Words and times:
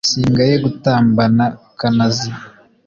singaye 0.09 0.55
gutambana 0.65 1.45
kanazi. 1.79 2.29